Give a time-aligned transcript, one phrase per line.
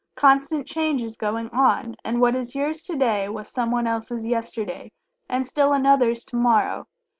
[0.15, 4.91] Constant change is going on, and what is yours to day was someone's else yesterday,
[5.29, 6.87] and still another's to morrow.